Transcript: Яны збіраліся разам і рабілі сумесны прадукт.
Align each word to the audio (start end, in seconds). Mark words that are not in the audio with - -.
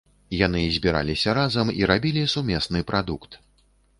Яны 0.37 0.61
збіраліся 0.77 1.35
разам 1.39 1.67
і 1.83 1.85
рабілі 1.91 2.23
сумесны 2.33 2.83
прадукт. 2.93 3.37